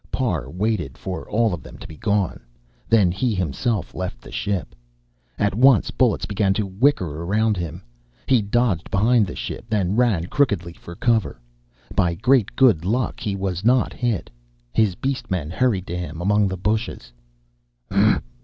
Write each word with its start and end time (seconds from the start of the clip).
Parr 0.11 0.49
waited 0.49 0.97
for 0.97 1.29
all 1.29 1.53
of 1.53 1.61
them 1.61 1.77
to 1.77 1.87
be 1.87 1.95
gone, 1.95 2.39
then 2.89 3.11
he 3.11 3.35
himself 3.35 3.93
left 3.93 4.19
the 4.19 4.31
ship. 4.31 4.73
At 5.37 5.53
once 5.53 5.91
bullets 5.91 6.25
began 6.25 6.55
to 6.55 6.65
whicker 6.65 7.21
around 7.23 7.55
him. 7.55 7.83
He 8.25 8.41
dodged 8.41 8.89
behind 8.89 9.27
the 9.27 9.35
ship, 9.35 9.65
then 9.69 9.95
ran 9.95 10.25
crookedly 10.25 10.73
for 10.73 10.95
cover. 10.95 11.39
By 11.93 12.15
great 12.15 12.55
good 12.55 12.83
luck, 12.83 13.19
he 13.19 13.35
was 13.35 13.63
not 13.63 13.93
hit. 13.93 14.31
His 14.73 14.95
beast 14.95 15.29
men 15.29 15.51
hurried 15.51 15.85
to 15.85 15.95
him 15.95 16.19
among 16.19 16.47
the 16.47 16.57
bushes. 16.57 17.13